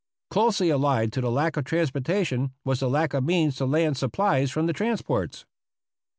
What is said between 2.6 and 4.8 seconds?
was the lack of means to land supplies from the